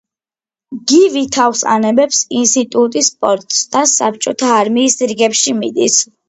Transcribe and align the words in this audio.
გივი 0.91 1.21
თავს 1.35 1.61
ანებებს 1.73 2.21
ინსტიტუტს, 2.39 3.11
სპორტს 3.13 3.61
და 3.77 3.85
საბჭოთა 3.93 4.51
არმიის 4.63 4.99
რიგებში 5.13 5.55
მიდის. 5.61 6.01